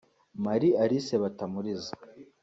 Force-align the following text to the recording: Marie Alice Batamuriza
Marie 0.45 0.77
Alice 0.83 1.15
Batamuriza 1.23 1.91